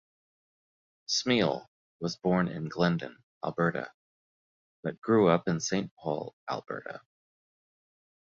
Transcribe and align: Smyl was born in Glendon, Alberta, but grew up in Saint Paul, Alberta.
Smyl 1.07 1.67
was 1.99 2.15
born 2.17 2.47
in 2.47 2.69
Glendon, 2.69 3.23
Alberta, 3.45 3.91
but 4.81 4.99
grew 4.99 5.29
up 5.29 5.47
in 5.47 5.59
Saint 5.59 5.93
Paul, 5.93 6.35
Alberta. 6.49 7.01